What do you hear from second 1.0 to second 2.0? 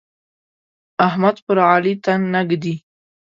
احمد پر علي